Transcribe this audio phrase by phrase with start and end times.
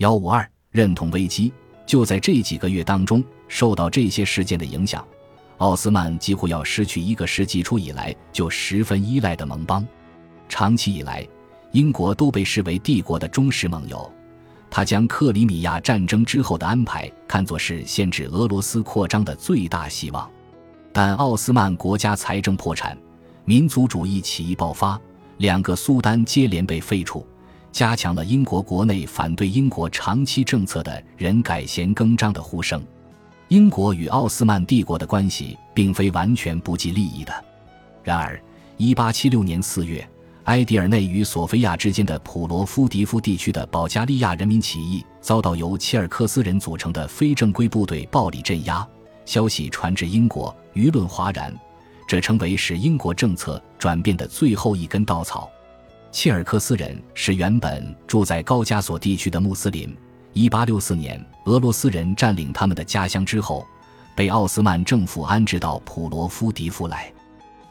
[0.00, 1.52] 幺五二认同危机
[1.84, 5.06] 就在这几个月当中，受到这些事件的影响，
[5.58, 9.86] 奥斯曼几乎要失去一个世纪初以来就十分依赖的盟邦。
[10.48, 11.28] 长期以来，
[11.72, 14.10] 英国都被视为帝国的忠实盟友。
[14.70, 20.30] 他将克里米亚战争之后的安排看作是限制俄罗斯扩张的最大希望。
[20.94, 22.96] 但奥斯曼国家财政破产，
[23.44, 24.98] 民族主义起义爆发，
[25.36, 27.26] 两个苏丹接连被废除。
[27.72, 32.82] 加强了英国国内反对英国长期政策的人改弦更张的呼声。
[33.48, 37.32] 英国与奥斯曼帝国的关系并非完全不计利益的。
[38.04, 38.40] 然而
[38.78, 40.08] ，1876年4月，
[40.44, 48.86] 埃迪尔内与索菲亚之间的普罗夫迪夫地区的保加利亚人民起义遭到由切尔克斯人组成的非正规部队暴力镇压。
[49.26, 51.54] 消息传至英国，舆论哗然，
[52.06, 55.48] 这成为使英国政策转变的最后一根稻草。
[56.12, 59.96] 切尔克斯人是原本住在高加索地区的穆斯林。
[60.34, 63.66] 1864年，俄罗斯人占领他们的家乡之后，
[64.14, 67.12] 被奥斯曼政府安置到普罗夫迪夫来。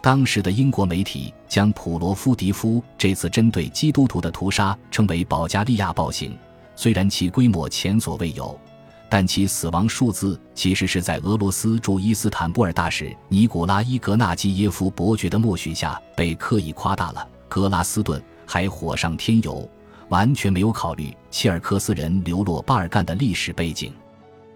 [0.01, 6.37] 当时的英国媒体将普罗夫迪夫这次针对基督徒的屠杀称为“保加利亚暴行”。
[6.75, 8.57] 虽然其规模前所未有，
[9.09, 17.27] 但其死亡数字其实是在俄罗斯驻伊斯坦布尔大使尼古拉伊格纳基耶夫伯爵的默许下被刻意夸大了。
[17.49, 19.69] 格拉斯顿还火上添油，
[20.07, 23.93] 完全没有考虑切尔克斯人流落巴尔干的历史背景。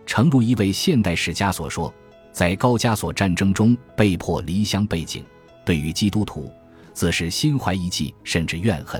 [0.03, 1.93] 诚如一位现代史家所说，
[2.31, 5.23] 在高加索战争中被迫离乡背井，
[5.63, 6.51] 对于基督徒，
[6.91, 8.99] 自是心怀一计甚至怨恨。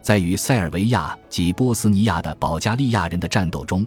[0.00, 3.86] 在与塞尔维亚及波斯尼亚的保加利亚人的战斗中，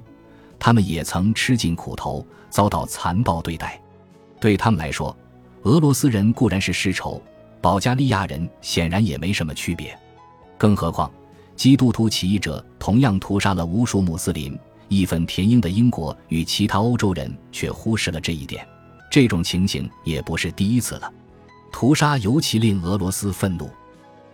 [0.60, 3.82] 他们也曾吃尽苦头，遭到残暴对待。
[4.40, 5.18] 对他们来说，
[5.64, 7.20] 俄罗斯人固然是世仇。
[7.60, 9.98] 保加利亚人显然也没什么区别，
[10.58, 11.12] 更何况
[11.56, 14.58] 基督徒起义者同样屠杀了无数穆斯林。
[14.90, 18.66] 义愤填膺的英国与其他欧洲人却忽视了这一点。
[19.12, 21.12] 这种情形也不是第一次了。
[21.72, 23.70] 屠杀尤其令俄罗斯愤怒。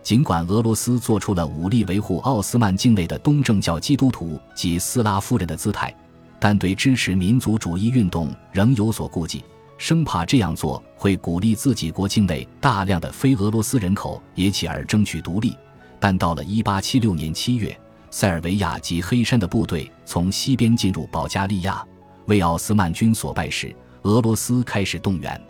[0.00, 5.92] 尽管俄罗斯做出了武力维护奥斯曼境内的东正教基督徒及斯拉夫人的姿态，
[6.38, 9.42] 但对支持民族主义运动仍有所顾忌。
[9.76, 15.56] 生怕这样做会鼓励自己国境内大量的非俄罗斯人口也起而争取独立，
[15.98, 17.78] 但到了1876年7月，
[18.10, 21.84] 塞尔维亚及黑山的部队从西边进入保加利亚，
[22.26, 25.40] 为奥斯曼军所败时，俄罗斯开始动员。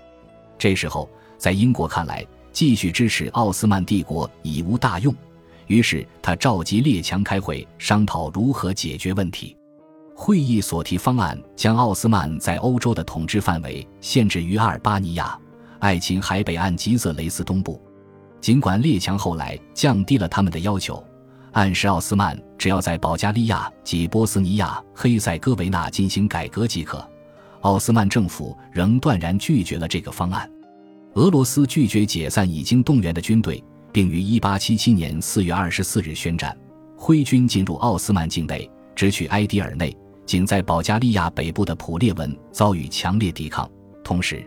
[0.56, 5.14] 这时候，在英国看来，继续支持奥斯曼帝国已无大用，
[5.66, 9.56] 于是他召集列强开会，商讨如何解决问题。
[10.14, 15.36] 会议所提方案将奥斯曼在欧洲的统治范围限制于阿尔巴尼亚、
[15.80, 17.82] 爱琴海北岸吉泽雷斯东部。
[18.44, 21.02] 尽管列强后来降低了他们的要求，
[21.52, 27.02] 暗示奥斯曼只要在保加利亚及波斯尼亚、黑塞哥维那进行改革即可，
[27.62, 30.46] 奥斯曼政府仍断然拒绝了这个方案。
[31.14, 36.54] 俄罗斯拒绝解散已经动员的军队，并于1877年4月24日宣战，
[36.98, 39.96] 挥军进入奥斯曼境内，直取埃迪尔内。
[40.26, 43.66] 仅在保加利亚北部的普列文遭遇强烈抵抗，
[44.04, 44.46] 同时，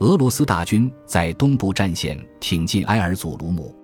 [0.00, 3.74] 俄罗斯大军在东部战线挺进埃尔祖鲁姆。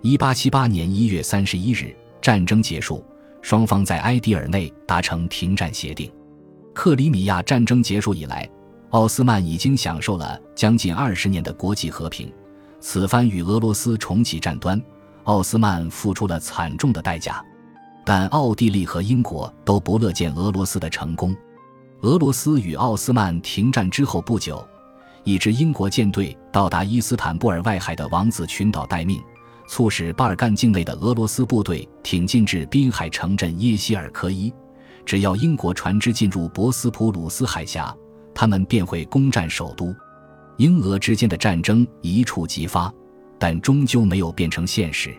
[0.00, 3.04] 一八七八年一月三十一日，战争结束，
[3.42, 6.08] 双方在埃迪尔内达成停战协定。
[6.72, 8.48] 克里米亚战争结束以来，
[8.90, 12.32] 奥斯曼已经享受了将近二十年的国际和平。
[12.78, 14.80] 此番与俄罗斯重启战端，
[15.24, 17.44] 奥斯曼付出了惨重的代价。
[18.04, 21.36] 但奥地利和英国都不乐见俄罗斯的成功。
[22.02, 24.64] 俄罗斯与奥斯曼停战之后不久，
[25.26, 29.20] 一支英国舰队到达伊斯坦布尔外海的王子群岛待命，
[29.66, 34.54] 促使巴尔干境内的俄罗斯部队挺进至滨海城镇耶希尔科伊。
[35.04, 37.92] 只要英国船只进入博斯普鲁斯海峡，
[38.32, 39.92] 他们便会攻占首都。
[40.58, 42.92] 英俄之间的战争一触即发，
[43.36, 45.12] 但终究没有变成现实。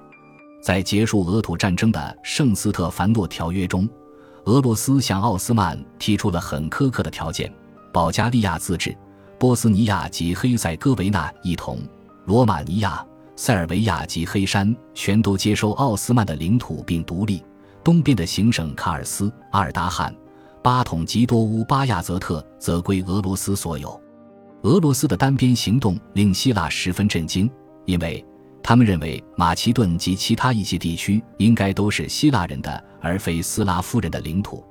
[0.63, 3.85] 在结束俄土战争的圣斯特凡诺条约中，
[4.45, 7.53] 俄罗斯向奥斯曼提出了很苛刻的条件：
[7.91, 8.95] 保加利亚自治，
[9.39, 11.79] 波斯尼亚及黑塞哥维那一同，
[12.25, 13.05] 罗马尼亚、
[13.35, 17.43] 塞尔维亚及黑山全都接收奥斯曼的领土并独立。
[17.83, 20.13] 东边的行省卡尔斯、阿尔达罕、
[20.63, 24.01] 巴统及多乌巴亚泽特则归俄罗斯所有。
[24.63, 27.49] 俄罗斯的单边行动令希腊十分震惊，
[27.85, 28.25] 因为。
[28.63, 34.61] 他们认为马其顿及其他一些地区应该都是希腊人的，而非斯拉夫人的领土，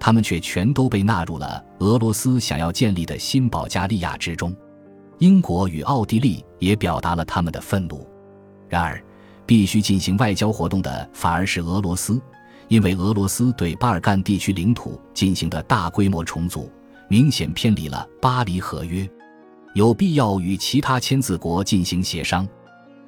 [0.00, 4.56] 他们却全都被纳入了俄罗斯想要建立的新保加利亚之中。
[5.18, 8.08] 英国与奥地利也表达了他们的愤怒。
[8.68, 8.98] 然而，
[9.44, 12.18] 必须进行外交活动的反而是俄罗斯，
[12.68, 16.72] 因为俄罗斯对巴尔干地区领土进行的大规模重组，
[17.08, 19.06] 明显偏离了巴黎合约，
[19.74, 22.48] 有必要与其他签字国进行协商。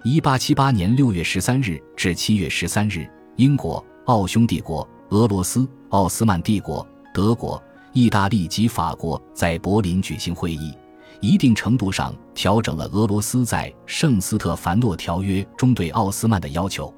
[0.05, 7.63] 一八七八年六月十三日至七月十三日，英国、奥匈帝国、俄罗斯、奥斯曼帝国、德国、
[7.93, 10.73] 意大利及法国在柏林举行会议，
[11.21, 16.93] 一定程度上调整了俄罗斯在圣斯特凡诺条约中对奥斯曼的要求。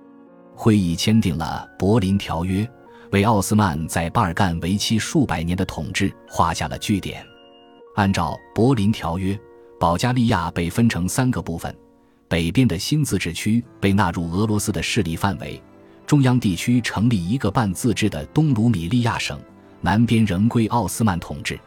[0.55, 2.63] 会议签订了《柏林条约》，
[3.11, 7.27] 为奥斯曼在巴尔干为期数百年的统治画下了句点。
[7.97, 9.35] 按照《柏林条约》，
[9.81, 11.77] 保加利亚被分成三个部分。
[12.29, 15.61] 北边的新自治区被纳入俄罗斯的势力范围，
[16.07, 19.39] 中央地区成立一个半自治的东鲁米利亚省，
[19.81, 21.59] 南边仍归奥斯曼统治。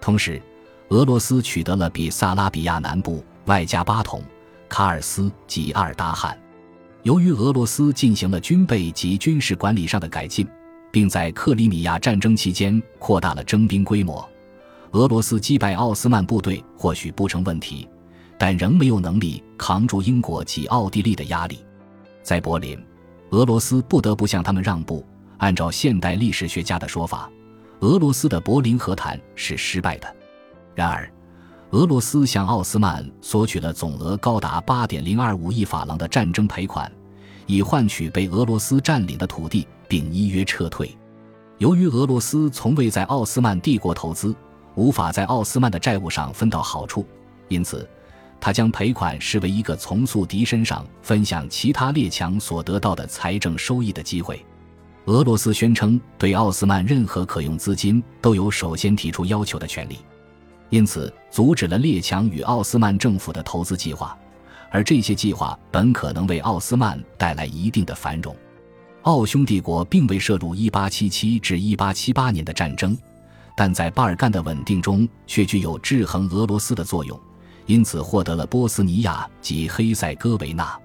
[0.00, 0.40] 同时，
[0.88, 4.22] 俄罗斯取得了比萨拉比亚南部外加巴统、
[4.68, 6.38] 卡尔斯及阿尔达罕。
[7.02, 10.46] 由于俄罗斯进行了军备及军事管理上的改进，
[10.90, 14.28] 并在克里米亚战争期间扩大了征兵规模，
[14.92, 17.88] 俄罗斯击败奥斯曼部队或许不成问题。
[18.38, 21.64] 但仍没有能力扛住英国及奥地利的压力，
[22.24, 22.76] 在柏林，
[23.32, 25.04] 俄罗斯不得不向他们让步。
[25.38, 27.28] 按照现代历史学家的说法，
[27.80, 30.06] 俄罗斯的柏林和谈是失败的。
[30.72, 31.10] 然而，
[31.70, 36.90] 俄罗斯向奥斯曼索取了总额高达八点零二五亿法郎的战争赔款，
[37.46, 40.96] 以换取被俄罗斯占领的土地，并依约撤退。
[41.58, 44.32] 由于俄罗斯从未在奥斯曼帝国投资，
[44.76, 47.04] 无法在奥斯曼的债务上分到好处，
[47.48, 47.88] 因此。
[48.44, 54.44] 他将赔款视为一个从宿敌身上分享其他列强所得到的财政收益的机会。
[55.04, 59.98] 俄罗斯宣称对奥斯曼任何可用资金都有首先提出要求的权利，
[60.70, 64.18] 因此阻止了列强与奥斯曼政府的投资计划，
[64.72, 68.34] 而这些计划本可能为奥斯曼带来一定的繁荣。
[69.02, 72.98] 奥匈帝国并未涉入1877至1878年的战争，
[73.56, 77.16] 但在巴尔干的稳定中却具有制衡俄罗斯的作用。
[77.66, 80.78] 因此获得了波斯尼亚及黑塞哥维那。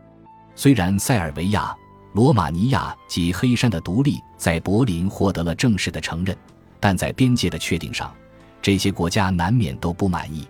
[0.56, 1.76] 虽然塞尔维亚、
[2.14, 6.36] 罗马尼亚及黑山的独立在柏林获得了正式的承认，
[6.80, 8.14] 但在边界的确定上，
[8.62, 10.48] 这些国家难免都不满意。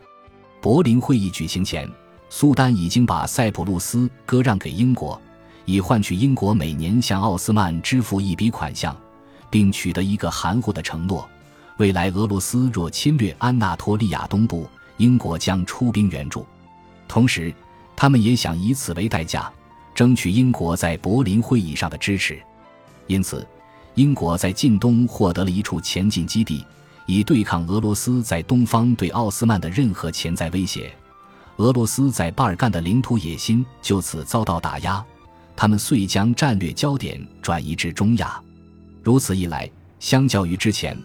[0.62, 1.90] 柏林会议举行前，
[2.30, 5.22] 苏丹已经把塞浦路斯割让给英国，
[5.66, 8.96] 以换取英国每年向奥斯曼支付一笔款项，
[9.50, 11.28] 并取得一个含糊的承诺：
[11.78, 14.68] 未来俄罗斯若侵略安纳托利亚东部。
[14.98, 16.46] 英国将出兵援助，
[17.08, 17.54] 同时，
[17.96, 19.52] 他们也想以此为代价，
[19.96, 22.40] 争取英国在柏林会议上的支持。
[23.08, 23.48] 因此，
[23.96, 26.66] 英国在近东获得了一处前进基地，
[27.06, 30.92] 以对抗俄罗斯在东方对奥斯曼的任何潜在威胁。
[31.58, 35.04] 俄罗斯在巴尔干的领土野心就此遭到打压，
[35.56, 38.40] 他们遂将战略焦点转移至中亚。
[39.02, 40.98] 如此一来，相较于之前。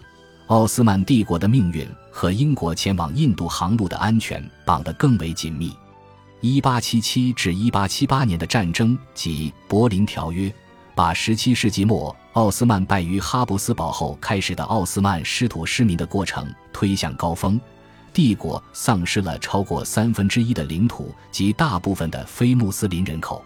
[0.48, 5.72] 奥斯曼帝国的命运和英国前往印度航路的安全绑得更为紧密。
[6.42, 10.52] 1877至1878年的战争及柏林条约，
[10.94, 17.58] 把17世纪末奥斯曼败于哈布斯堡后开始的奥斯曼失土失民的过程推向高峰。
[18.12, 23.42] 帝国丧失了超过三分之一的领土及大部分的非穆斯林人口，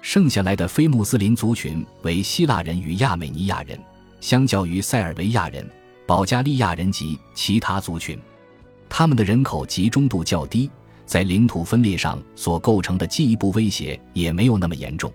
[0.00, 3.78] 剩下来的非穆斯林族群为希腊人与亚美尼亚人。
[4.20, 5.68] 相较于塞尔维亚人。
[6.08, 8.18] 保加利亚人及其他族群，
[8.88, 10.70] 他们的人口集中度较低，
[11.04, 15.12] 在领土分裂上所构成的进一步威胁也没有那么严重。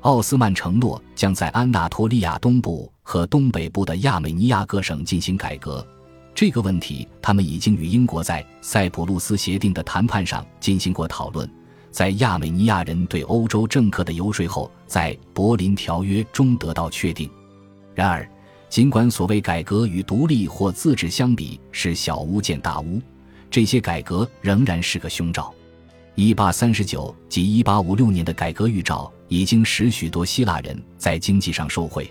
[0.00, 5.86] 奥斯曼承诺将在安纳托利亚东部和东北部的亚美尼亚各省进行改革，
[6.34, 11.46] 这个问题他们已经与英国在塞浦路斯协定的谈判上进行过讨论，
[11.90, 17.28] 在亚美尼亚人对欧洲政客的游说后，在柏林条约中得到确定。
[17.94, 18.26] 然而。
[18.72, 23.02] 尽管所谓改革与独立或自治相比是小巫见大巫，
[23.50, 25.52] 这些改革仍然是个凶兆。
[26.14, 32.10] 一八三十九及一八五六年的改革预兆已经使许多希腊人在经济上受惠，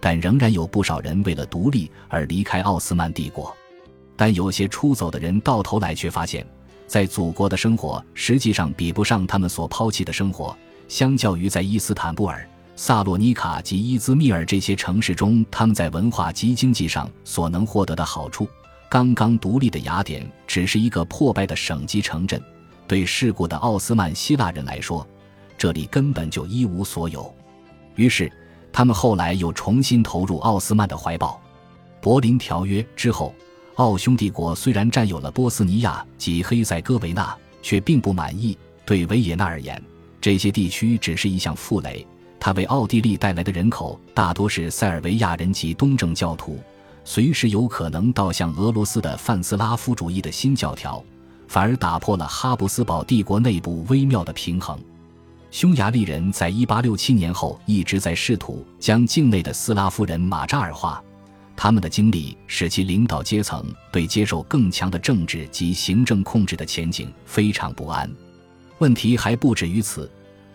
[0.00, 3.54] 但仍然有不少人为了独立而离开奥斯曼帝国。
[4.16, 6.42] 但有些出走的人到头来却发现，
[6.86, 10.56] 在祖国的生活实际上比不上他们所抛弃的生活。
[10.88, 12.48] 相较于在伊斯坦布尔。
[12.80, 18.48] 萨洛尼卡及伊兹密尔这些城市中，他们在文化及经济上所能获得的好处，
[18.88, 22.40] 刚刚独立的雅典只是一个破败的省级城镇。
[22.86, 25.04] 对世故的奥斯曼希腊人来说，
[25.58, 27.34] 这里根本就一无所有。
[27.96, 28.30] 于是，
[28.72, 31.40] 他们后来又重新投入奥斯曼的怀抱。
[32.00, 33.34] 柏林条约之后，
[33.74, 38.56] 奥匈帝国虽然占有了波斯尼亚及黑塞哥维那，却并不满意。
[38.86, 39.82] 对维也纳而言，
[40.20, 42.06] 这些地区只是一项负累。
[42.40, 46.58] 他为奥地利带来的人口大多是塞尔维亚人及东正教徒，
[47.04, 51.02] 随时有可能倒向俄罗斯的泛斯拉夫主义的新教条，
[51.48, 54.78] 反而打破了哈布斯堡帝国内部微妙的平衡。
[55.50, 61.02] 匈牙利人在1867年后一直在试图将境内的斯拉夫人马扎尔化，
[61.56, 68.08] 他们的经历使其领导阶层对接受更强的政治及行政控制的前景非常不安。
[68.76, 70.08] 问题还不止于此，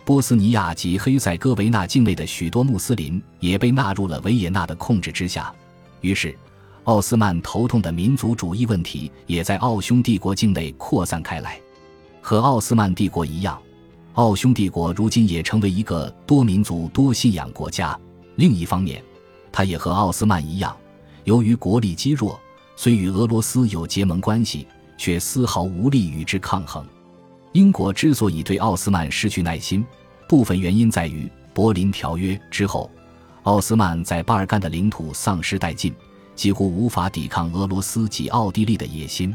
[0.04, 5.52] 波斯尼亚及黑塞哥维那境内的许多穆斯林也被纳入了维也纳的控制之下，
[6.02, 6.36] 于是
[6.84, 11.58] 奥斯曼头痛的民族主义问题也在奥匈帝国境内扩散开来，
[12.20, 13.58] 和奥斯曼帝国一样。
[14.12, 17.98] 奥匈帝国如今也成为一个多民族、多信仰国家。
[18.36, 19.02] 另一方面，
[19.50, 20.76] 它也和奥斯曼一样，
[21.24, 22.38] 由于国力积弱，
[22.76, 24.68] 虽与俄罗斯有结盟关系，
[24.98, 26.86] 却丝毫无力与之抗衡。
[27.54, 29.84] 英国之所以对奥斯曼失去耐心，
[30.28, 32.90] 部分原因在于柏林条约之后，
[33.44, 35.94] 奥斯曼在巴尔干的领土丧失殆尽，
[36.34, 39.34] 几乎无法抵抗俄罗斯及奥地利的野心。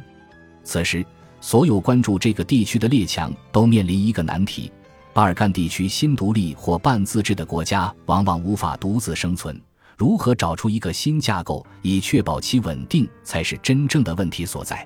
[0.63, 1.03] 此时。
[1.41, 4.69] 所有关注这个地区的列强都面临一个难题：
[5.13, 9.57] 巴尔干地区新独立或半自治的国家往往无法独自生存。
[9.95, 14.85] 如何找出一个新架构以确保其稳定，才是真正的问题所在。